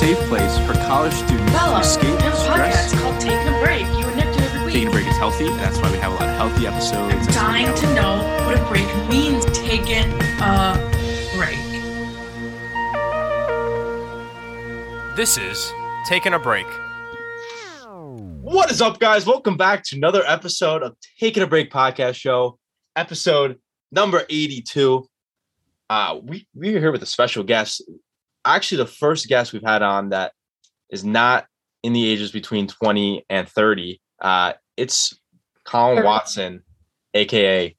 [0.00, 2.94] safe place for college students Bella, to escape we have stress.
[2.94, 3.82] podcast called Taking a Break.
[3.82, 4.72] You and Nick do every week.
[4.72, 6.96] Taking a break is healthy, and that's why we have a lot of healthy episodes.
[6.96, 9.44] I'm That's what we dying to know what a break means.
[9.52, 10.10] Taking
[10.40, 10.72] a
[11.36, 11.58] break.
[15.16, 15.70] This is
[16.06, 16.66] Taking a Break.
[18.40, 19.26] What is up, guys?
[19.26, 22.58] Welcome back to another episode of Taking a Break podcast show,
[22.96, 23.58] episode
[23.92, 25.06] number 82.
[25.90, 27.82] Uh, we, we're here with a special guest.
[28.44, 30.32] Actually, the first guest we've had on that
[30.90, 31.46] is not
[31.82, 34.00] in the ages between 20 and 30.
[34.20, 35.18] Uh, it's
[35.64, 36.04] Colin.
[36.04, 36.62] Watson,
[37.14, 37.76] aka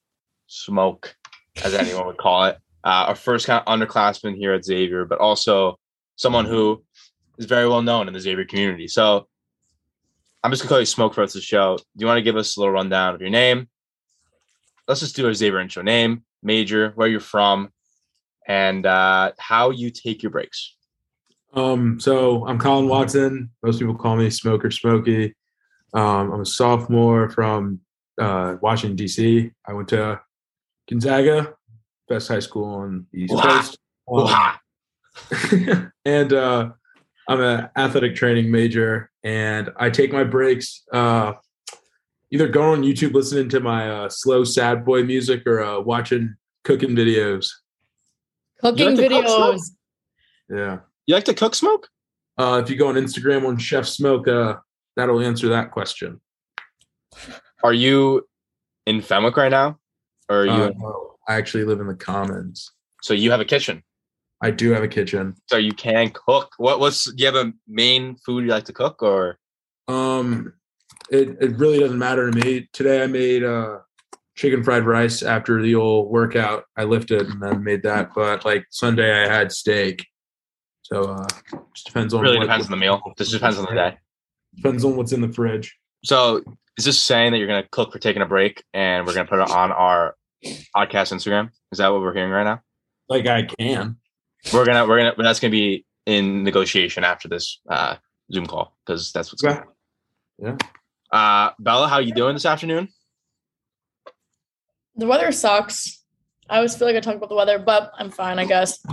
[0.47, 1.15] Smoke,
[1.63, 2.57] as anyone would call it.
[2.83, 5.77] Uh, our first kind of underclassman here at Xavier, but also
[6.15, 6.83] someone who
[7.37, 8.87] is very well known in the Xavier community.
[8.87, 9.27] So
[10.43, 11.77] I'm just gonna call you Smoke for us the show.
[11.77, 13.69] Do you want to give us a little rundown of your name?
[14.87, 15.83] Let's just do a Xavier intro.
[15.83, 17.69] Name, major, where you're from,
[18.47, 20.75] and uh, how you take your breaks.
[21.53, 23.49] Um, so I'm Colin Watson.
[23.63, 25.35] Most people call me Smoker Smokey.
[25.93, 27.81] Um, I'm a sophomore from
[28.19, 29.51] uh, Washington D.C.
[29.65, 30.21] I went to
[30.89, 31.53] Gonzaga,
[32.07, 33.41] best high school on the East Wow.
[33.43, 33.77] Coast,
[35.31, 36.69] Um, and uh,
[37.27, 39.11] I'm an athletic training major.
[39.23, 41.33] And I take my breaks uh,
[42.31, 46.35] either going on YouTube listening to my uh, slow sad boy music or uh, watching
[46.63, 47.49] cooking videos.
[48.61, 49.61] Cooking like to cook, videos.
[50.49, 50.79] Yeah.
[51.07, 51.87] You like to cook, Smoke?
[52.37, 54.55] Uh, if you go on Instagram on Chef Smoke, uh,
[54.95, 56.19] that'll answer that question.
[57.63, 58.27] Are you
[58.85, 59.77] in Fenwick right now,
[60.29, 60.51] or are you?
[60.51, 62.71] Uh, no, I actually live in the Commons.
[63.01, 63.83] so you have a kitchen,
[64.41, 65.35] I do have a kitchen.
[65.47, 66.51] so you can cook.
[66.57, 69.37] What what's do you have a main food you like to cook, or
[69.87, 70.53] Um,
[71.11, 72.69] it it really doesn't matter to me.
[72.73, 73.79] Today I made uh
[74.35, 76.65] chicken fried rice after the old workout.
[76.77, 78.11] I lifted and then made that.
[78.15, 80.05] But like Sunday I had steak.
[80.83, 81.27] So uh,
[81.73, 83.01] just depends on really what- depends on the meal?
[83.17, 83.97] This depends on the day.
[84.55, 85.77] Depends on what's in the fridge.
[86.03, 86.43] So
[86.77, 89.39] is this saying that you're gonna cook for taking a break, and we're gonna put
[89.39, 90.15] it on our
[90.75, 91.49] podcast Instagram?
[91.71, 92.61] Is that what we're hearing right now?
[93.07, 93.97] Like I can.
[94.53, 97.95] We're gonna we're gonna that's gonna be in negotiation after this uh
[98.33, 99.61] Zoom call because that's what's going
[100.39, 100.57] Yeah.
[101.11, 102.89] Uh Bella, how you doing this afternoon?
[104.95, 106.03] The weather sucks.
[106.49, 108.83] I always feel like I talk about the weather, but I'm fine, I guess.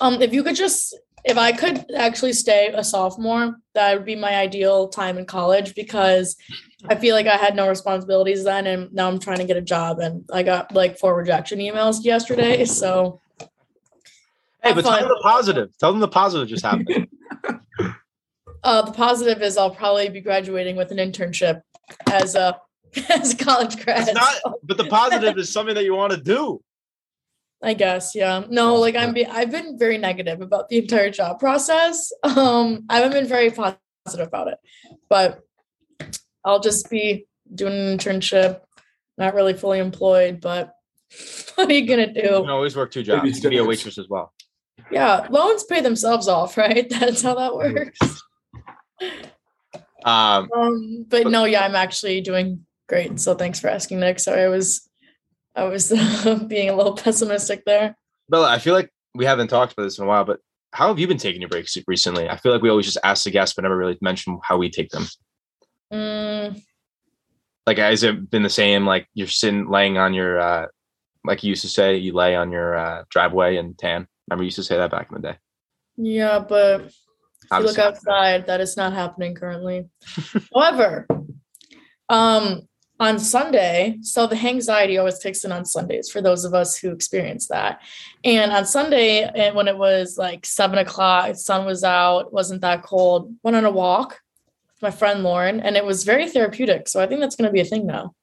[0.00, 0.94] Um, if you could just
[1.26, 5.74] if I could actually stay a sophomore, that would be my ideal time in college
[5.74, 6.36] because
[6.88, 9.62] I feel like I had no responsibilities then and now I'm trying to get a
[9.62, 12.64] job and I got like four rejection emails yesterday.
[12.64, 13.20] So
[14.62, 15.76] Hey, Have but tell them the positive.
[15.78, 17.08] Tell them the positive just happened.
[18.62, 21.62] uh the positive is I'll probably be graduating with an internship
[22.06, 22.60] as a
[23.10, 24.08] as a college grad.
[24.08, 26.62] it's not, but the positive is something that you want to do.
[27.62, 28.44] I guess, yeah.
[28.48, 32.12] No, like I'm be I've been very negative about the entire job process.
[32.22, 34.58] Um, I haven't been very positive about it,
[35.08, 35.40] but
[36.44, 38.60] I'll just be doing an internship,
[39.16, 40.74] not really fully employed, but
[41.54, 42.20] what are you gonna do?
[42.20, 43.22] You can always work two jobs.
[43.22, 44.32] Maybe You can be a waitress as well.
[44.90, 46.88] Yeah, loans pay themselves off, right?
[46.90, 47.98] That's how that works.
[50.04, 53.20] Um, Um, but no, yeah, I'm actually doing great.
[53.20, 54.18] So thanks for asking, Nick.
[54.18, 54.88] Sorry, I was
[55.54, 55.90] I was
[56.48, 57.96] being a little pessimistic there.
[58.28, 60.40] Bella, I feel like we haven't talked about this in a while, but
[60.72, 62.28] how have you been taking your breaks recently?
[62.28, 64.68] I feel like we always just ask the guests, but never really mention how we
[64.68, 65.06] take them.
[65.92, 66.60] Mm,
[67.66, 68.84] Like, has it been the same?
[68.84, 70.66] Like, you're sitting, laying on your, uh,
[71.24, 74.06] like you used to say, you lay on your uh, driveway and tan.
[74.28, 75.38] Remember, you used to say that back in the day.
[75.96, 76.94] Yeah, but if
[77.50, 79.88] How you look outside, that is not happening currently.
[80.54, 81.06] However,
[82.10, 86.76] um, on Sunday, so the anxiety always kicks in on Sundays for those of us
[86.78, 87.82] who experience that.
[88.24, 92.82] And on Sunday, and when it was like seven o'clock, sun was out, wasn't that
[92.82, 94.20] cold, went on a walk
[94.74, 96.88] with my friend Lauren, and it was very therapeutic.
[96.88, 98.14] So I think that's going to be a thing now.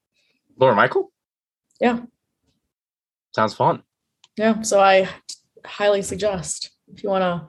[0.58, 1.12] Laura Michael?
[1.80, 2.00] Yeah.
[3.34, 3.82] Sounds fun.
[4.36, 5.08] Yeah, so I
[5.64, 7.48] highly suggest if you want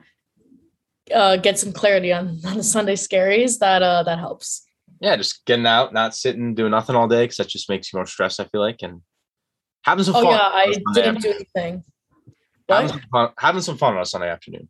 [1.07, 4.64] to uh, get some clarity on, on the Sunday scaries, that uh, that helps.
[4.99, 7.97] Yeah, just getting out, not sitting, doing nothing all day, because that just makes you
[7.97, 9.01] more stressed, I feel like, and
[9.83, 10.33] having some Oh fun.
[10.33, 11.83] Oh yeah, I didn't do anything.
[12.69, 14.69] Having some, fun, having some fun on a Sunday afternoon,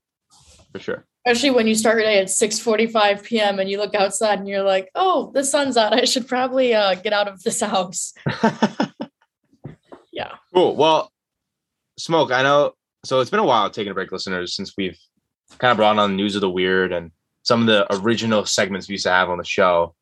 [0.72, 1.06] for sure.
[1.25, 3.60] Especially when you start your day at 6:45 p.m.
[3.60, 5.94] and you look outside and you're like, "Oh, the sun's out.
[5.94, 8.13] I should probably uh, get out of this house."
[10.16, 10.31] Yeah.
[10.54, 10.75] Cool.
[10.75, 11.12] Well,
[12.00, 12.71] Smoke, I know.
[13.04, 14.98] So it's been a while taking a break, listeners, since we've
[15.60, 17.12] kind of brought on the news of the weird and
[17.44, 19.94] some of the original segments we used to have on the show.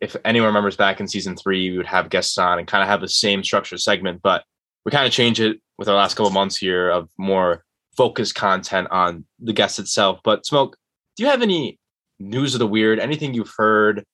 [0.00, 2.88] If anyone remembers back in season three, we would have guests on and kind of
[2.88, 4.44] have the same structured segment, but
[4.84, 7.64] we kind of changed it with our last couple of months here of more
[7.96, 10.20] focused content on the guest itself.
[10.22, 10.76] But Smoke,
[11.16, 11.78] do you have any
[12.18, 12.98] news of the weird?
[12.98, 14.04] Anything you've heard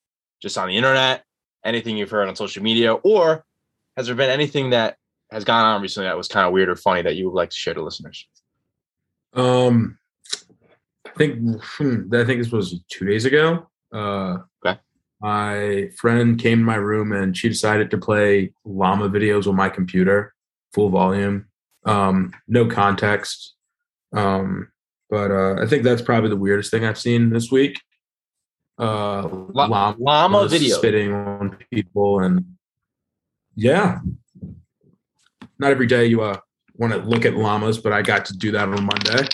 [0.41, 1.25] just on the internet?
[1.65, 2.95] Anything you've heard on social media?
[2.95, 3.45] Or
[3.97, 4.97] has there been anything that
[5.31, 7.51] has gone on recently that was kind of weird or funny that you would like
[7.51, 8.27] to share to listeners?
[9.35, 9.99] Um,
[11.07, 13.69] I think hmm, I think this was two days ago.
[13.93, 14.79] Uh, Okay.
[15.23, 19.69] My friend came to my room and she decided to play llama videos on my
[19.69, 20.35] computer,
[20.73, 21.47] full volume,
[21.85, 23.55] um, no context.
[24.13, 24.73] Um,
[25.09, 27.81] but uh, I think that's probably the weirdest thing I've seen this week.
[28.81, 30.77] Uh, La- llama, llama video.
[30.77, 32.57] spitting on people and
[33.55, 34.01] yeah,
[35.61, 36.39] not every day you uh
[36.75, 39.29] want to look at llamas, but I got to do that on Monday.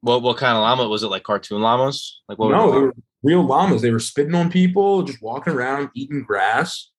[0.00, 1.08] What what kind of llama was it?
[1.08, 2.22] Like cartoon llamas?
[2.28, 2.50] Like what?
[2.52, 3.82] no, were real llamas.
[3.82, 6.90] They were spitting on people, just walking around eating grass.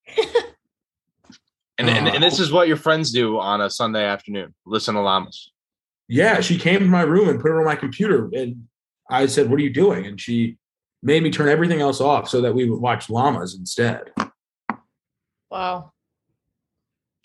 [1.77, 4.53] and, and uh, and this is what your friends do on a Sunday afternoon.
[4.65, 5.51] Listen to llamas.
[6.07, 8.67] Yeah, she came to my room and put it on my computer, and
[9.09, 10.57] I said, "What are you doing?" And she
[11.01, 14.11] made me turn everything else off so that we would watch llamas instead.
[15.49, 15.91] Wow.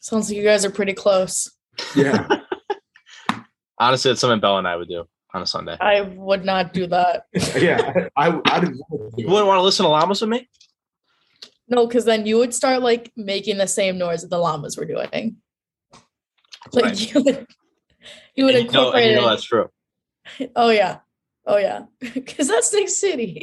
[0.00, 1.50] Sounds like you guys are pretty close.
[1.94, 2.26] Yeah,
[3.78, 5.04] Honestly, it's something Bella and I would do
[5.36, 5.76] on a Sunday.
[5.80, 7.26] I would not do that.
[7.56, 8.08] yeah.
[8.16, 8.80] I, I didn't
[9.16, 10.48] You wouldn't want to listen to llamas with me?
[11.68, 14.86] No, because then you would start like making the same noise that the llamas were
[14.86, 15.36] doing.
[16.72, 17.14] Like Right.
[17.14, 17.46] you would,
[18.34, 19.68] you would And you know, incorporate you know that's true.
[20.56, 20.98] Oh yeah,
[21.46, 23.42] oh yeah, because that's Big City.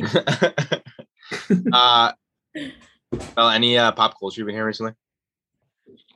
[1.71, 2.11] uh,
[3.37, 4.91] well, any uh, pop culture you've been hearing recently?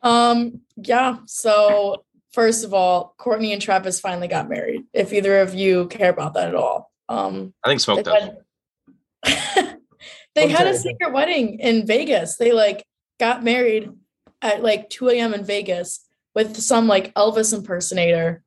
[0.03, 1.19] Um, yeah.
[1.25, 2.03] So
[2.37, 4.83] first of all, Kourtney and Travis finally got married.
[4.93, 8.29] If either of you care about that at all, um, I think Smoke they does.
[9.23, 9.77] had,
[10.35, 12.37] they had a secret wedding in Vegas.
[12.37, 12.85] They like
[13.19, 13.89] got married
[14.43, 15.33] at like 2 a.m.
[15.33, 16.05] in Vegas
[16.35, 18.43] with some like Elvis impersonator.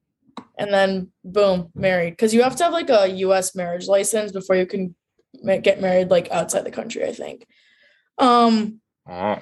[0.57, 2.11] And then boom, married.
[2.11, 4.95] Because you have to have like a US marriage license before you can
[5.43, 7.45] ma- get married like outside the country, I think.
[8.19, 9.39] Um, Oh,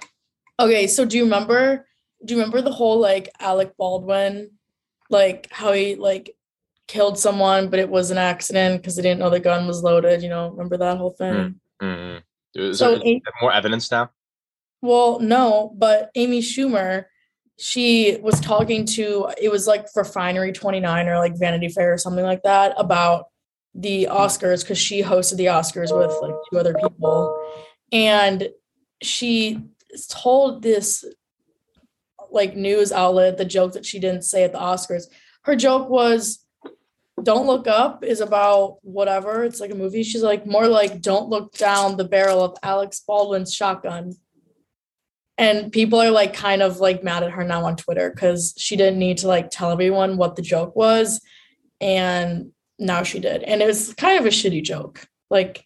[0.58, 1.86] Okay, so do you remember
[2.24, 4.50] do you remember the whole like Alec Baldwin
[5.10, 6.34] like how he like
[6.86, 10.22] killed someone but it was an accident because they didn't know the gun was loaded,
[10.22, 11.60] you know, remember that whole thing?
[11.80, 12.22] mm
[12.54, 14.10] Is, So there, is Amy- there more evidence now?
[14.80, 17.06] Well, no, but Amy Schumer,
[17.58, 22.24] she was talking to it was like Refinery 29 or like Vanity Fair or something
[22.24, 23.26] like that about
[23.74, 27.36] the Oscars because she hosted the Oscars with like two other people.
[27.92, 28.48] And
[29.02, 29.60] she
[30.08, 31.04] told this
[32.30, 35.04] like news outlet the joke that she didn't say at the Oscars.
[35.42, 36.44] Her joke was
[37.22, 39.44] don't look up is about whatever.
[39.44, 40.02] It's like a movie.
[40.02, 44.14] She's like more like don't look down the barrel of Alex Baldwin's shotgun.
[45.36, 48.76] And people are like kind of like mad at her now on Twitter because she
[48.76, 51.20] didn't need to like tell everyone what the joke was.
[51.80, 53.42] And now she did.
[53.44, 55.06] And it was kind of a shitty joke.
[55.30, 55.64] Like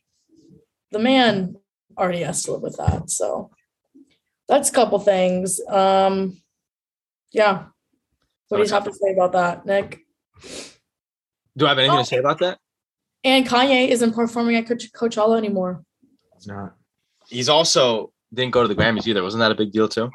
[0.90, 1.56] the man
[1.98, 3.10] already has to live with that.
[3.10, 3.50] So
[4.46, 5.60] that's a couple things.
[5.68, 6.41] Um
[7.32, 7.64] yeah.
[8.48, 10.00] What do you have to say about that, Nick?
[11.56, 12.02] Do I have anything Oh.
[12.02, 12.58] to say about that?
[13.24, 15.84] And Kanye isn't performing at Coach- Coachella anymore.
[16.36, 16.74] It's not.
[17.28, 19.22] He's also didn't go to the Grammys either.
[19.22, 20.10] Wasn't that a big deal too?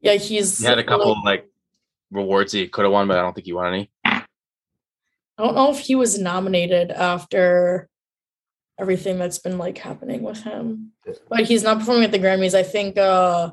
[0.00, 0.58] Yeah, he's.
[0.58, 1.50] He had a couple like- like
[2.10, 3.90] rewards he could have won, but I don't think he won any.
[4.04, 4.22] I
[5.38, 7.88] don't know if he was nominated after
[8.78, 10.92] everything that's been like happening with him,
[11.28, 12.54] but he's not performing at the Grammys.
[12.54, 13.52] I think uh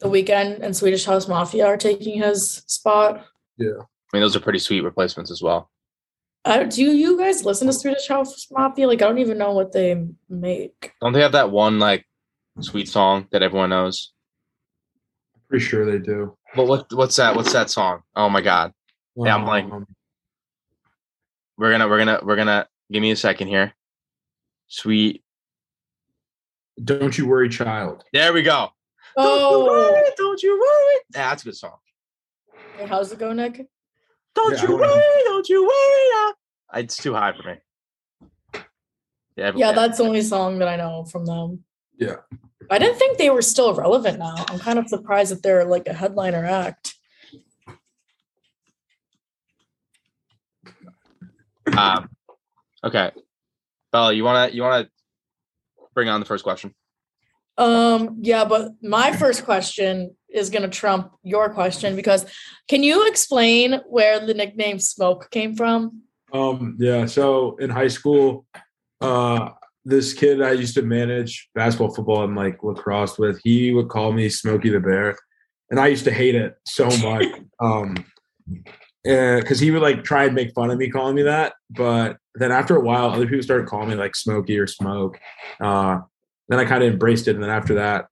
[0.00, 3.24] the Weeknd and Swedish House Mafia are taking his spot.
[3.56, 5.70] Yeah, I mean, those are pretty sweet replacements as well.
[6.44, 8.86] Uh, do you guys listen to Swedish House Mafia?
[8.86, 10.92] Like, I don't even know what they make.
[11.00, 12.06] Don't they have that one like
[12.60, 14.12] sweet song that everyone knows?
[15.34, 16.36] I'm Pretty sure they do.
[16.54, 17.34] But what what's that?
[17.34, 18.02] What's that song?
[18.14, 18.72] Oh my god.
[19.16, 19.72] Yeah, I'm blank.
[19.72, 19.86] Um,
[21.58, 23.74] We're gonna we're gonna we're gonna give me a second here.
[24.68, 25.22] Sweet.
[26.82, 28.04] Don't you worry, child.
[28.12, 28.68] There we go.
[29.16, 31.00] Don't you Oh, worry, don't you worry.
[31.14, 31.76] Yeah, that's a good song.
[32.86, 33.66] how's it go, Nick?
[34.34, 35.70] Don't Yeah, you wanna- worry, don't you worry.
[36.14, 36.34] ah.
[36.74, 38.62] It's too high for me.
[39.36, 41.64] Yeah, Yeah, that's the only song that I know from them.
[41.98, 42.16] Yeah.
[42.70, 44.34] I didn't think they were still relevant now.
[44.48, 46.94] I'm kind of surprised that they're like a headliner act.
[51.76, 52.08] Um,
[52.84, 53.10] okay,
[53.92, 54.88] Bella, you wanna you wanna
[55.94, 56.74] bring on the first question?
[57.58, 62.26] Um, yeah, but my first question is gonna trump your question because
[62.68, 66.02] can you explain where the nickname smoke came from?
[66.32, 67.06] Um, yeah.
[67.06, 68.46] So in high school,
[69.00, 69.50] uh,
[69.84, 74.12] this kid I used to manage basketball, football, and like lacrosse with, he would call
[74.12, 75.16] me Smokey the Bear,
[75.70, 77.26] and I used to hate it so much.
[77.60, 77.94] um,
[79.04, 82.50] because he would like try and make fun of me calling me that, but then
[82.50, 85.18] after a while, other people started calling me like Smokey or Smoke.
[85.60, 86.00] Uh,
[86.48, 88.06] then I kind of embraced it, and then after that,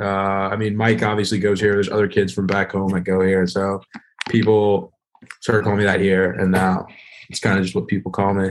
[0.00, 1.74] uh, I mean, Mike obviously goes here.
[1.74, 3.80] There's other kids from back home that go here, so
[4.28, 4.92] people
[5.40, 6.86] started calling me that here, and now
[7.28, 8.50] it's kind of just what people call me.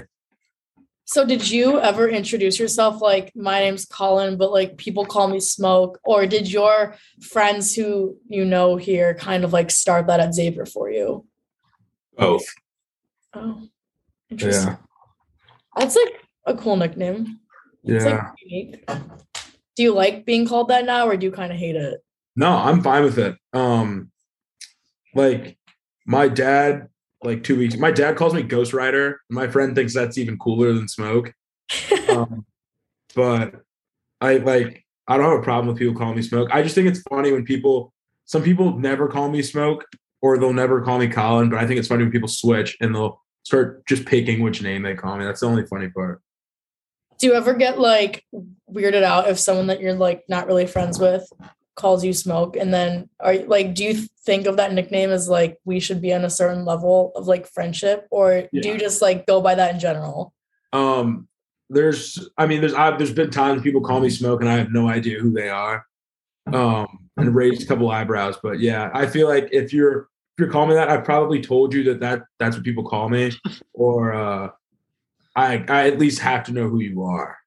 [1.12, 5.42] So did you ever introduce yourself like my name's Colin, but like people call me
[5.42, 6.00] Smoke?
[6.06, 10.66] Or did your friends who you know here kind of like start that at Xavier
[10.66, 11.26] for you?
[12.18, 12.46] Both.
[13.34, 13.68] Oh,
[14.30, 14.70] interesting.
[14.70, 14.78] Yeah.
[15.76, 17.41] That's like a cool nickname.
[17.84, 18.12] It's Yeah.
[18.12, 18.90] like unique.
[19.76, 22.04] Do you like being called that now or do you kind of hate it?
[22.36, 23.36] No, I'm fine with it.
[23.54, 24.12] Um,
[25.16, 25.58] like
[26.06, 26.88] my dad,
[27.24, 27.78] like two weeks.
[27.78, 29.20] My dad calls me Ghost Rider.
[29.30, 31.34] My friend thinks that's even cooler than Smoke.
[32.10, 32.46] Um,
[33.16, 33.56] but
[34.20, 34.84] I like.
[35.08, 36.50] I don't have a problem with people calling me Smoke.
[36.52, 37.94] I just think it's funny when people.
[38.26, 39.86] Some people never call me Smoke,
[40.22, 41.50] or they'll never call me Colin.
[41.50, 44.84] But I think it's funny when people switch and they'll start just picking which name
[44.84, 45.24] they call me.
[45.26, 46.22] That's the only funny part.
[47.22, 48.26] Do you ever get like
[48.70, 51.28] weirded out if someone that you're like not really friends with
[51.76, 53.94] calls you smoke and then are like do you
[54.26, 57.48] think of that nickname as like we should be on a certain level of like
[57.48, 60.34] friendship or do you just like go by that in general?
[60.74, 61.28] Um,
[61.70, 64.72] there's, I mean, there's, I've, there's been times people call me Smoke and I have
[64.72, 65.86] no idea who they are.
[66.52, 70.50] Um, and raised a couple eyebrows, but yeah, I feel like if you're if you're
[70.50, 73.32] calling me that, I've probably told you that that that's what people call me,
[73.74, 74.50] or uh,
[75.36, 77.38] I I at least have to know who you are.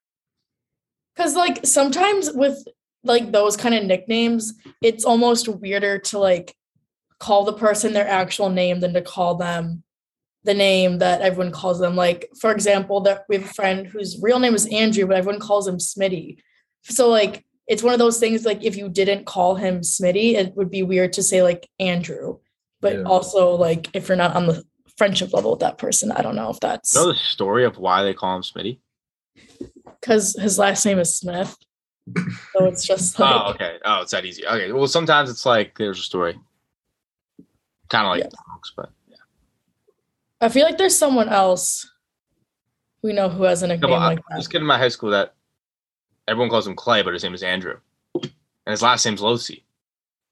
[1.15, 2.67] Cause like sometimes with
[3.03, 6.55] like those kind of nicknames, it's almost weirder to like
[7.19, 9.83] call the person their actual name than to call them
[10.43, 11.95] the name that everyone calls them.
[11.95, 15.39] Like, for example, that we have a friend whose real name is Andrew, but everyone
[15.39, 16.37] calls him Smitty.
[16.83, 20.55] So like it's one of those things like if you didn't call him Smitty, it
[20.55, 22.39] would be weird to say like Andrew.
[22.81, 23.03] But Yeah.
[23.03, 24.63] also like if you're not on the
[24.97, 28.03] friendship level with that person, I don't know if that's know the story of why
[28.03, 28.79] they call him Smitty?
[30.01, 31.57] because his last name is Smith.
[32.53, 33.77] So it's just oh, like Oh, okay.
[33.83, 34.45] Oh, it's that easy.
[34.45, 34.71] Okay.
[34.71, 36.39] Well, sometimes it's like there's a story.
[37.89, 38.29] Kind of like Yeah.
[38.29, 39.15] dogs, but yeah.
[40.41, 41.89] I feel like there's someone else
[43.01, 44.49] we know who has a No, nickname I- like that.
[44.49, 45.33] kid in my high school that
[46.27, 47.77] everyone calls him Clay, but his name is Andrew,
[48.15, 48.31] and
[48.67, 49.63] his last name's Losi.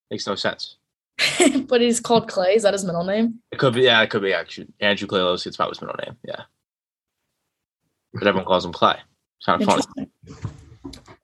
[0.10, 0.78] Makes no sense.
[1.68, 2.56] but he's called Clay.
[2.56, 3.40] Is that his middle name?
[3.52, 5.48] It could be, yeah, it could be actually Andrew Clay Losi.
[5.48, 6.44] It's probably his middle name, yeah.
[8.14, 8.98] But everyone calls him Clay.
[9.38, 10.10] It's kind of funny.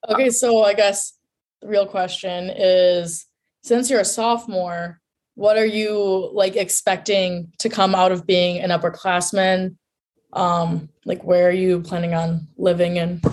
[0.10, 1.14] Okay, so I guess
[1.62, 3.28] the real question is
[3.64, 5.00] since you're a sophomore,
[5.36, 9.76] what are you like expecting to come out of being an upperclassman?
[10.34, 13.24] Um, like where are you planning on living and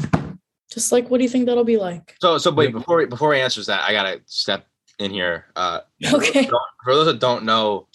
[0.71, 2.17] just like what do you think that'll be like?
[2.21, 4.67] So, so wait before before he answers that, I gotta step
[4.99, 5.47] in here.
[5.57, 5.81] Uh,
[6.13, 6.47] Okay.
[6.85, 7.87] for those that don't know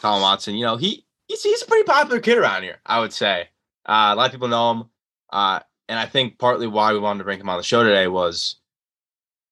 [0.00, 3.12] Colin Watson, you know, he he's, he's a pretty popular kid around here, I would
[3.12, 3.48] say.
[3.86, 4.84] Uh, a lot of people know him.
[5.30, 8.08] Uh, and I think partly why we wanted to bring him on the show today
[8.08, 8.56] was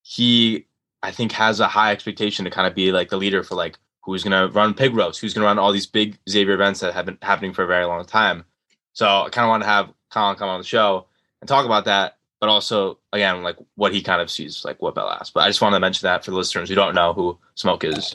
[0.03, 0.67] he,
[1.03, 3.79] I think, has a high expectation to kind of be like the leader for like
[4.03, 6.81] who's going to run pig roast, who's going to run all these big Xavier events
[6.81, 8.45] that have been happening for a very long time.
[8.93, 11.07] So I kind of want to have Colin come on the show
[11.41, 14.95] and talk about that, but also, again, like what he kind of sees, like what
[14.95, 15.33] Bell asked.
[15.33, 17.85] But I just wanted to mention that for the listeners who don't know who Smoke
[17.85, 18.15] is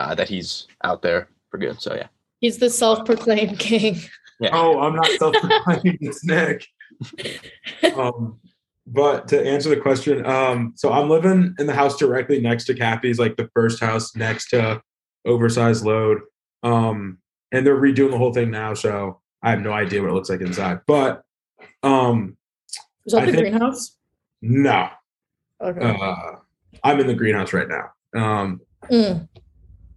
[0.00, 1.80] uh, that he's out there for good.
[1.80, 2.08] So yeah,
[2.40, 4.00] He's the self-proclaimed king.
[4.40, 4.50] yeah.
[4.52, 5.98] Oh, I'm not self-proclaimed.
[6.00, 6.66] it's Nick.
[7.96, 8.40] Um,
[8.88, 12.74] but to answer the question, um, so I'm living in the house directly next to
[12.74, 14.82] Cappy's, like the first house next to
[15.24, 16.18] Oversized Load.
[16.64, 17.18] Um,
[17.52, 20.30] and they're redoing the whole thing now, so I have no idea what it looks
[20.30, 20.80] like inside.
[20.88, 21.22] But
[21.84, 22.37] um,
[23.08, 23.96] Is that I the think- greenhouse?
[24.42, 24.90] no,
[25.62, 25.80] Okay.
[25.98, 26.36] uh,
[26.84, 27.90] I'm in the greenhouse right now.
[28.14, 28.60] Um,
[28.90, 29.26] Mm.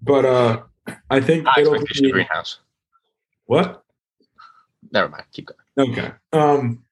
[0.01, 0.63] but uh,
[1.09, 2.59] I think I it'll expectation be greenhouse.
[3.45, 3.83] what?
[4.93, 5.25] Never mind.
[5.33, 5.91] Keep going.
[5.91, 6.11] Okay.
[6.33, 6.83] Um,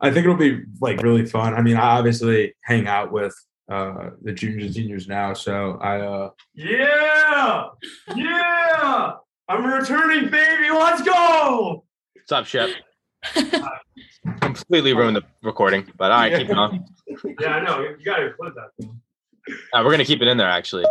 [0.00, 1.54] I think it'll be like really fun.
[1.54, 3.34] I mean, I obviously hang out with
[3.68, 7.64] uh the juniors and seniors now, so I uh Yeah!
[8.14, 9.12] Yeah!
[9.48, 10.70] I'm returning, baby.
[10.70, 11.84] Let's go!
[12.14, 12.70] What's up, Shep?
[14.40, 16.84] Completely ruined the recording, but all right, keep going.
[17.40, 17.80] Yeah, I know.
[17.80, 18.88] You gotta include that.
[19.72, 20.84] Uh, we're gonna keep it in there, actually.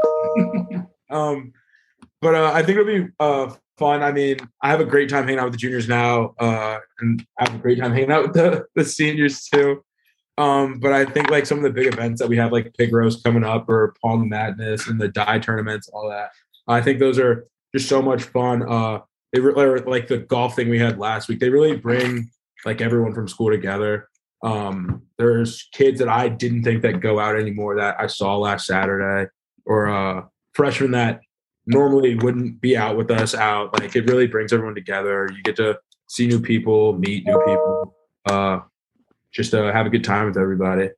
[1.11, 1.53] um,
[2.21, 4.03] but uh, I think it'll be uh fun.
[4.03, 7.25] I mean, I have a great time hanging out with the juniors now, uh, and
[7.39, 9.83] I have a great time hanging out with the, the seniors too.
[10.37, 12.93] Um, but I think like some of the big events that we have, like Pig
[12.93, 16.31] Roast coming up, or Palm Madness, and the die tournaments, all that.
[16.67, 18.63] I think those are just so much fun.
[18.63, 18.99] Uh,
[19.35, 21.39] they were like the golf thing we had last week.
[21.39, 22.29] They really bring
[22.65, 24.07] like everyone from school together.
[24.43, 28.65] Um, there's kids that I didn't think that go out anymore that I saw last
[28.65, 29.29] Saturday,
[29.65, 31.19] or uh, freshmen that
[31.65, 33.77] normally wouldn't be out with us out.
[33.79, 35.29] Like it really brings everyone together.
[35.35, 37.95] You get to see new people, meet new people,
[38.27, 38.59] uh,
[39.33, 40.89] just uh, have a good time with everybody.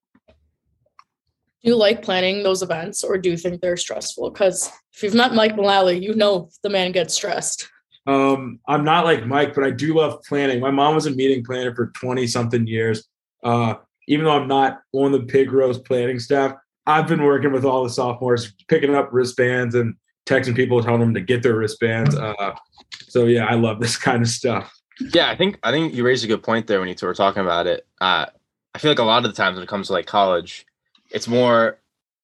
[1.63, 4.29] Do you like planning those events or do you think they're stressful?
[4.29, 7.67] Because if you've met Mike Mullally, you know the man gets stressed.
[8.07, 10.61] Um, I'm not like Mike, but I do love planning.
[10.61, 13.05] My mom was a meeting planner for 20 something years.
[13.43, 13.75] Uh,
[14.07, 16.53] even though I'm not on the pig roast planning staff,
[16.85, 19.95] I've been working with all the sophomores, picking up wristbands and
[20.25, 22.15] texting people, telling them to get their wristbands.
[22.15, 22.55] Uh,
[23.09, 24.73] so yeah, I love this kind of stuff.
[25.13, 27.13] Yeah, I think I think you raised a good point there when you two were
[27.13, 27.85] talking about it.
[28.01, 28.25] Uh,
[28.73, 30.65] I feel like a lot of the times when it comes to like college,
[31.11, 31.79] it's more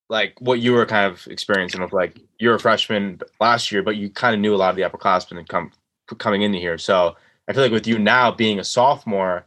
[0.10, 3.96] like what you were kind of experiencing with like you're a freshman last year, but
[3.96, 5.72] you kind of knew a lot of the upperclassmen and come
[6.20, 6.78] coming into here.
[6.78, 7.16] So
[7.48, 9.46] I feel like with you now being a sophomore,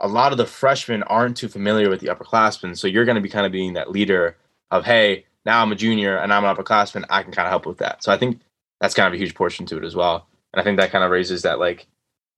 [0.00, 2.76] a lot of the freshmen aren't too familiar with the upperclassmen.
[2.76, 4.36] So you're going to be kind of being that leader
[4.70, 7.04] of, hey, now I'm a junior and I'm an upperclassman.
[7.08, 8.02] I can kind of help with that.
[8.02, 8.40] So I think
[8.80, 10.26] that's kind of a huge portion to it as well.
[10.52, 11.86] And I think that kind of raises that like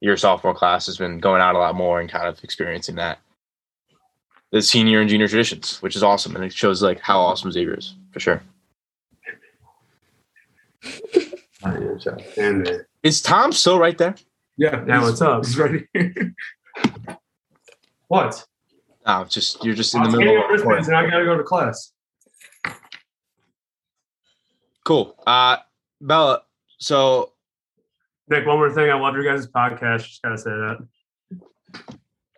[0.01, 3.19] your sophomore class has been going out a lot more and kind of experiencing that
[4.53, 6.35] the senior and junior traditions, which is awesome.
[6.37, 8.43] And it shows like how awesome Xavier is for sure.
[12.37, 14.15] And Is Tom still right there?
[14.57, 14.85] Yeah.
[14.87, 15.45] Yeah, he's- what's up?
[15.45, 15.87] He's ready.
[18.09, 18.45] what?
[19.07, 21.45] No, just you're just in the middle of a wristbands and I gotta go to
[21.45, 21.93] class.
[24.85, 25.15] Cool.
[25.27, 25.59] Uh
[26.01, 26.43] Bella,
[26.79, 27.33] so
[28.29, 28.91] Nick, one more thing.
[28.91, 30.09] I love your guys' podcast.
[30.09, 30.89] Just gotta say that.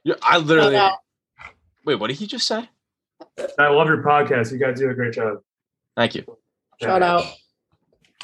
[0.05, 0.99] you I literally Shout out.
[1.89, 2.69] Wait, what did he just say?
[3.59, 4.53] I love your podcast.
[4.53, 5.39] You guys do a great job.
[5.97, 6.25] Thank you.
[6.83, 7.25] Shout out.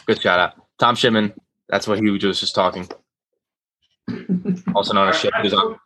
[0.07, 0.55] Good shout out.
[0.79, 1.33] Tom Shipman.
[1.71, 2.89] That's what he was just talking.
[4.75, 5.33] Also known as Ship.
[5.37, 5.79] He was on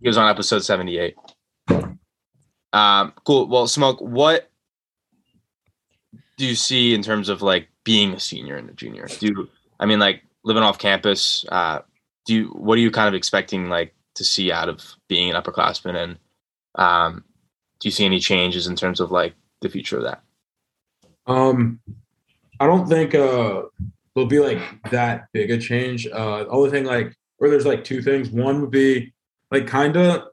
[0.00, 1.14] he was on episode 78.
[2.72, 3.46] Um cool.
[3.46, 4.50] Well, Smoke, what
[6.36, 9.06] do you see in terms of like being a senior and a junior?
[9.06, 11.80] Do you, I mean like living off campus, uh
[12.26, 15.40] do you what are you kind of expecting like to see out of being an
[15.40, 16.18] upperclassman and
[16.76, 17.24] um
[17.80, 20.22] do you see any changes in terms of like the future of that?
[21.26, 21.80] Um,
[22.60, 23.62] I don't think uh
[24.14, 26.06] there'll be like that big a change.
[26.06, 28.30] Uh, the only thing like, or there's like two things.
[28.30, 29.12] One would be
[29.50, 30.28] like kind of.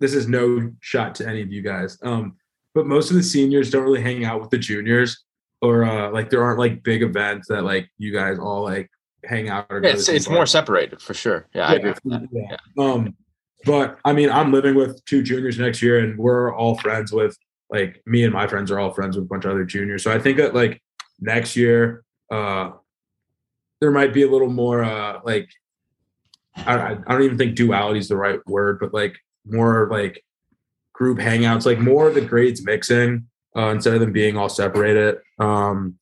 [0.00, 1.98] This is no shot to any of you guys.
[2.02, 2.36] Um,
[2.72, 5.24] but most of the seniors don't really hang out with the juniors,
[5.60, 8.90] or uh, like there aren't like big events that like you guys all like
[9.24, 9.66] hang out.
[9.70, 11.48] Or go Yeah, it's it's more separated for sure.
[11.52, 12.28] Yeah, I agree with that.
[12.30, 12.56] yeah.
[12.78, 13.16] Um,
[13.64, 17.36] but I mean, I'm living with two juniors next year, and we're all friends with
[17.70, 20.02] like me and my friends are all friends with a bunch of other juniors.
[20.02, 20.82] So I think that like
[21.20, 22.70] next year, uh,
[23.80, 25.48] there might be a little more uh like
[26.56, 29.16] I, I don't even think duality is the right word, but like
[29.46, 30.24] more like
[30.92, 35.18] group hangouts, like more of the grades mixing uh, instead of them being all separated.
[35.38, 35.98] Um,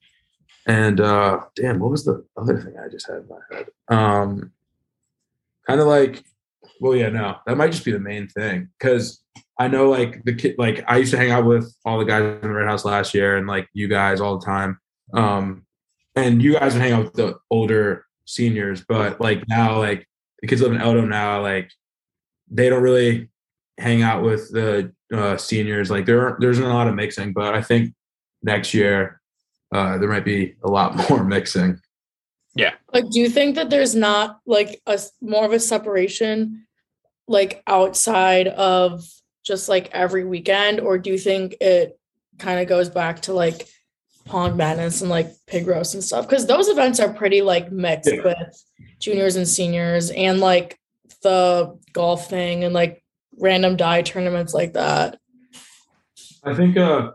[0.67, 3.67] and uh, damn, what was the other thing I just had in my head?
[3.89, 4.53] Um,
[5.67, 6.25] kind of like,
[6.81, 9.23] well, yeah, no, that might just be the main thing because
[9.59, 12.23] I know like the kid, like I used to hang out with all the guys
[12.23, 14.79] in the Red House last year, and like you guys all the time.
[15.15, 15.65] Um,
[16.15, 20.07] and you guys would hang out with the older seniors, but like now, like
[20.41, 21.71] the kids live in Eldo now, like
[22.51, 23.29] they don't really
[23.79, 25.91] hang out with the uh, seniors.
[25.91, 27.95] Like there, aren't- there's not a lot of mixing, but I think
[28.43, 29.21] next year
[29.75, 31.79] uh, there might be a lot more mixing.
[32.55, 32.73] Yeah.
[32.93, 36.66] Like, do you think that there's not like a more of a separation,
[37.29, 39.05] like outside of
[39.45, 41.99] just like every weekend, or do you think it
[42.39, 43.69] kind of goes back to like
[44.25, 46.29] Pond Madness and like pig roast and stuff?
[46.29, 48.23] Because those events are pretty like mixed Yeah.
[48.23, 48.65] with
[48.99, 50.79] juniors and seniors, and like
[51.23, 53.03] the golf thing and like
[53.39, 55.19] random die tournaments like that.
[56.45, 57.11] I think uh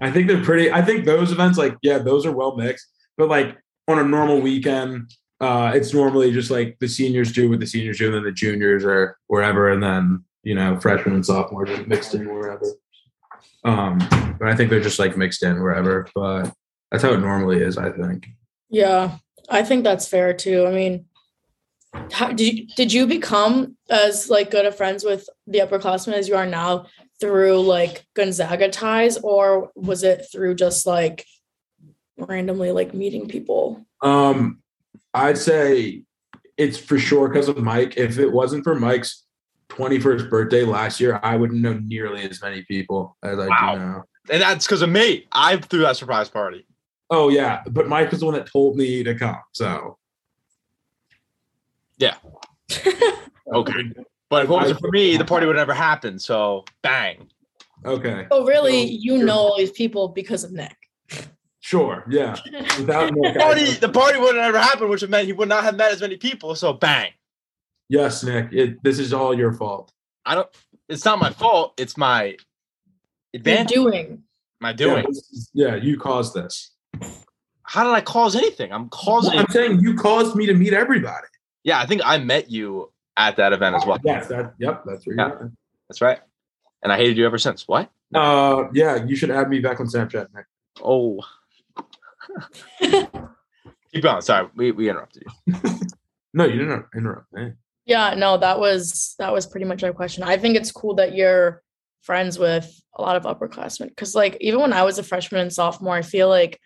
[0.00, 2.86] I think they're pretty I think those events like yeah, those are well mixed,
[3.16, 3.56] but like
[3.88, 7.98] on a normal weekend, uh it's normally just like the seniors do what the seniors
[7.98, 11.86] do and then the juniors are wherever and then, you know, freshmen and sophomores are
[11.86, 12.66] mixed in wherever.
[13.64, 13.98] Um
[14.38, 16.52] but I think they're just like mixed in wherever, but
[16.90, 18.26] that's how it normally is, I think.
[18.68, 19.18] Yeah,
[19.48, 20.66] I think that's fair too.
[20.66, 21.06] I mean,
[22.12, 26.28] how, did you, did you become as like good of friends with the upperclassmen as
[26.28, 26.86] you are now
[27.20, 31.24] through like Gonzaga ties, or was it through just like
[32.18, 33.86] randomly like meeting people?
[34.02, 34.62] Um,
[35.12, 36.02] I'd say
[36.56, 37.94] it's for sure because of Mike.
[37.96, 39.24] If it wasn't for Mike's
[39.70, 43.72] 21st birthday last year, I wouldn't know nearly as many people as I Wow.
[43.74, 44.04] do now.
[44.30, 45.26] And that's because of me.
[45.32, 46.66] I threw that surprise party.
[47.10, 49.36] Oh yeah, but Mike was the one that told me to come.
[49.52, 49.98] So
[51.98, 52.16] yeah.
[53.52, 53.72] Okay.
[54.30, 56.18] But if it wasn't for me, the party would never happen.
[56.18, 57.28] So bang.
[57.84, 60.74] okay, So really, So- you know all these people because of Nick.
[61.64, 62.36] Sure, yeah.
[62.78, 65.76] Without The party, the party would have never happened, which meant he would not have
[65.76, 66.54] met as many people.
[66.54, 67.12] So bang.
[67.88, 68.52] Yes, Nick.
[68.52, 69.92] It, this is all your fault.
[70.26, 70.48] I don't.
[70.88, 71.74] It's not my fault.
[71.78, 72.36] It's my
[73.32, 74.22] You're doing.
[74.60, 75.04] My doing.
[75.04, 76.70] Yeah, is- yeah, you caused this.
[77.62, 78.72] How did I cause anything?
[78.72, 79.38] I'm causing.
[79.38, 81.26] I'm saying you caused me to meet everybody.
[81.62, 83.98] Yeah, I think I met you at that event as well.
[84.04, 84.54] Yes, that.
[84.58, 85.48] Yep, that's where Yeah.
[85.88, 86.20] That's right.
[86.82, 87.66] And I hated you ever since.
[87.66, 87.90] What?
[88.14, 88.20] at.
[88.20, 90.44] Uh, yeah, you should add me back on Snapchat, Nick.
[90.82, 91.20] Oh.
[93.92, 94.22] Keep going.
[94.22, 95.54] Sorry, we, we interrupted you.
[96.34, 97.52] No, you didn't interrupt me.
[97.86, 100.24] Yeah, no, that was that was pretty much my question.
[100.24, 101.62] I think it's cool that you're
[102.02, 105.52] friends with a lot of upperclassmen because, like, even when I was a freshman and
[105.52, 106.60] sophomore, I feel like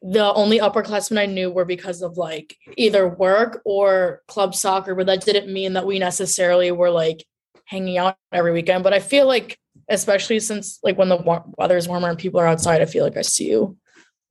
[0.00, 5.06] the only upperclassmen I knew were because of like either work or club soccer, but
[5.06, 7.24] that didn't mean that we necessarily were like
[7.66, 8.84] hanging out every weekend.
[8.84, 12.40] But I feel like, especially since like when the wa- weather is warmer and people
[12.40, 13.76] are outside, I feel like I see you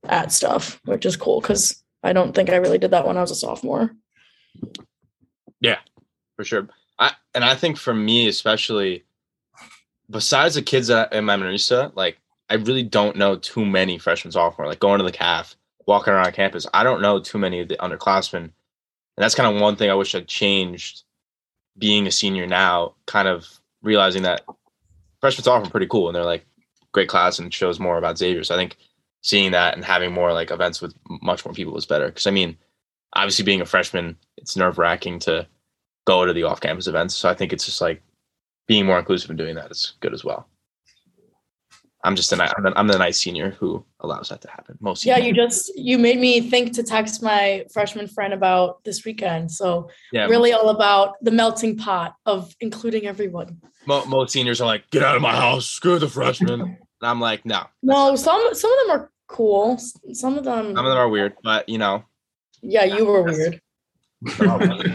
[0.04, 3.20] at stuff, which is cool because I don't think I really did that when I
[3.20, 3.94] was a sophomore.
[5.60, 5.78] Yeah,
[6.36, 6.68] for sure.
[6.98, 9.04] I and I think for me especially,
[10.08, 14.32] besides the kids that in my Marisa, like I really don't know too many freshmen
[14.32, 14.68] sophomore.
[14.68, 15.56] Like going to the calf,
[15.86, 18.52] walking around campus, I don't know too many of the underclassmen, and
[19.16, 21.02] that's kind of one thing I wish I'd changed.
[21.78, 23.46] Being a senior now, kind of
[23.82, 24.42] realizing that
[25.20, 26.46] freshmen sophomore are pretty cool and they're like
[26.92, 28.44] great class and shows more about Xavier.
[28.44, 28.76] So I think
[29.26, 32.06] seeing that and having more like events with much more people was better.
[32.06, 32.56] Because I mean,
[33.12, 35.48] obviously being a freshman, it's nerve wracking to
[36.06, 37.16] go to the off campus events.
[37.16, 38.00] So I think it's just like
[38.68, 40.48] being more inclusive and doing that is good as well.
[42.04, 44.78] I'm just a ni- I'm the, I'm the nice senior who allows that to happen.
[44.80, 49.04] Most Yeah, you just you made me think to text my freshman friend about this
[49.04, 49.50] weekend.
[49.50, 53.60] So yeah really all about the melting pot of including everyone.
[53.86, 56.60] mo- most seniors are like get out of my house, screw the freshmen.
[56.60, 59.78] and I'm like no, No, some some of them are cool.
[60.12, 62.04] Some of them, some of them are weird, but you know,
[62.62, 63.60] yeah, you were weird.
[64.40, 64.94] no, I wasn't.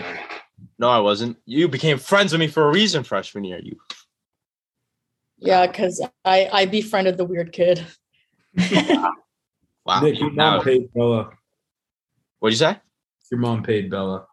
[0.80, 1.38] No, I wasn't.
[1.46, 3.60] You became friends with me for a reason freshman year.
[3.62, 3.78] You
[5.38, 7.86] Yeah, because I I befriended the weird kid.
[9.86, 10.02] wow.
[10.02, 11.30] Nick, your Now- mom paid Bella.
[12.40, 12.80] what'd you say?
[13.32, 14.26] Your mom paid Bella.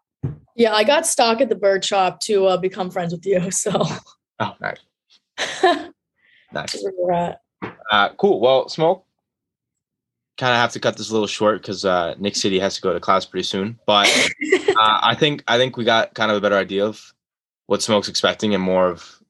[0.55, 3.39] yeah, I got stock at the bird shop to uh, become friends with you.
[3.51, 3.71] So
[4.41, 4.77] Oh, nice,
[6.53, 6.81] nice.
[6.81, 7.41] where we're at.
[7.91, 8.39] Uh, cool.
[8.39, 9.05] Well, smoke.
[10.39, 12.81] Kind of have to cut this a little short because uh, Nick City has to
[12.81, 13.77] go to class pretty soon.
[13.85, 14.07] But
[14.69, 17.13] uh, I think I think we got kind of a better idea of
[17.67, 19.21] what Smoke's expecting and more of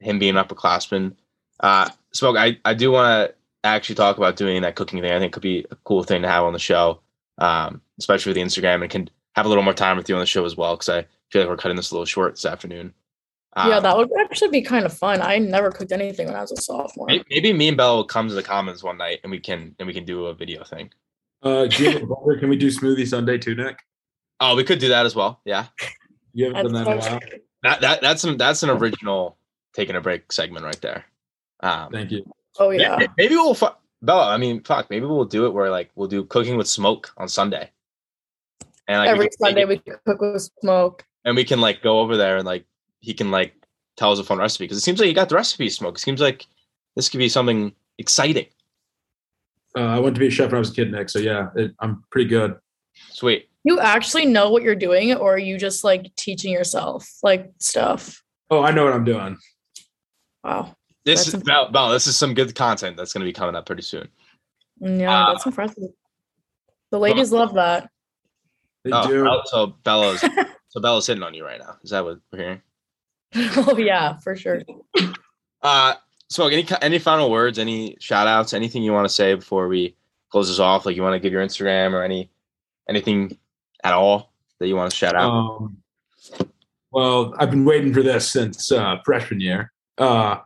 [0.00, 1.16] him being an upperclassman.
[1.60, 5.10] Uh, Smoke, I, I do want to actually talk about doing that cooking thing.
[5.10, 7.00] I think could be a cool thing to have on the show,
[7.38, 10.20] um, especially with the Instagram, and can have a little more time with you on
[10.20, 10.74] the show as well.
[10.76, 12.92] Because I feel like we're cutting this a little short this afternoon.
[13.56, 15.20] Yeah, Um, that would actually be kind of fun.
[15.20, 17.06] I never cooked anything when I was a sophomore.
[17.08, 19.74] may- maybe me and Bella will come to the Commons one night and we can
[19.78, 20.90] and we can do a video thing.
[21.42, 22.38] Uh, do you have a brother?
[22.38, 23.78] Can we do Smoothie Sunday too, Nick?
[24.40, 25.40] Oh, we could do that as well.
[25.44, 25.66] Yeah,
[26.32, 27.20] You haven't done that in a while.
[27.64, 29.36] that, that that's some that's an original
[29.74, 31.04] taking a break segment right there.
[31.60, 32.24] Um, Thank you.
[32.58, 32.96] Oh yeah.
[32.96, 33.66] may- maybe we'll fu-
[34.02, 34.28] Bella.
[34.32, 34.88] I mean, fuck.
[34.90, 37.70] Maybe we'll do it where like we'll do cooking with smoke on Sunday,
[38.88, 41.04] and like Every can Sunday it- we cook with smoke.
[41.24, 42.64] and we can like go over there and like
[43.00, 43.54] he can like
[43.96, 45.96] tell us a fun recipe because it seems like you got the recipe smoke.
[45.98, 46.46] It seems like
[46.96, 48.46] this could be something exciting.
[49.76, 51.08] Uh, I went to be a chef when I was a kid, Nick.
[51.10, 52.56] So yeah, it, I'm pretty good.
[53.10, 53.48] Sweet.
[53.64, 58.22] You actually know what you're doing, or are you just like teaching yourself like stuff?
[58.50, 59.36] Oh, I know what I'm doing.
[60.42, 60.74] Wow.
[61.04, 63.54] This That's is Bella, Bella, This is some good content that's going to be coming
[63.54, 64.08] up pretty soon.
[64.80, 65.84] Yeah, Uh, that's impressive.
[66.90, 67.88] The ladies love that.
[68.84, 69.22] They Oh, do.
[69.24, 70.20] Bella- so Bella's
[70.68, 71.76] so Bella's hitting on you right now.
[71.84, 72.62] Is that what we're hearing?
[73.56, 74.62] oh yeah, for sure.
[75.62, 75.94] Uh,
[76.28, 79.96] Smoke, any any final words, any shout outs, anything you want to say before we
[80.30, 80.86] close this off?
[80.86, 82.30] Like you want to give your Instagram or any
[82.88, 83.36] anything
[83.82, 85.30] at all that you want to shout out?
[85.30, 85.78] Um,
[86.92, 89.72] well, I've been waiting for this since uh, freshman year.
[89.98, 90.38] Uh,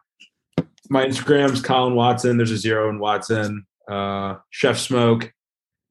[0.88, 2.37] my Instagram's Colin Watson.
[2.37, 3.66] There's a zero in Watson.
[3.88, 5.33] Uh, Chef Smoke,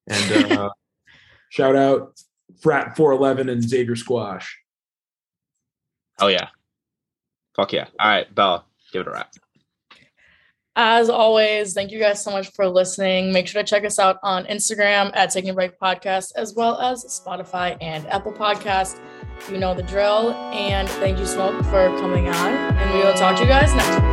[0.08, 0.70] and uh,
[1.50, 2.20] shout out
[2.62, 4.60] Frat 411 and Xavier Squash.
[6.20, 6.48] oh yeah.
[7.56, 7.88] Fuck yeah.
[8.00, 9.34] All right, Bella, give it a wrap.
[10.76, 13.32] As always, thank you guys so much for listening.
[13.32, 16.80] Make sure to check us out on Instagram at Taking a Break Podcast, as well
[16.80, 19.00] as Spotify and Apple Podcast.
[19.52, 20.32] You know the drill.
[20.52, 22.54] And thank you, Smoke, for coming on.
[22.54, 24.13] And we will talk to you guys next time.